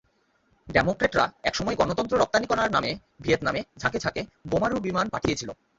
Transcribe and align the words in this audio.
ডেমোক্র্যাটরা 0.67 1.25
একসময় 1.43 1.75
গণতন্ত্র 1.75 2.15
রপ্তানি 2.17 2.45
করার 2.47 2.69
নামে 2.71 2.91
ভিয়েতনামে 3.21 3.61
ঝাঁকে 3.81 3.99
ঝাঁকে 3.99 4.21
বোমারু 4.49 4.75
বিমান 4.79 5.05
পাঠিয়েছিল। 5.09 5.49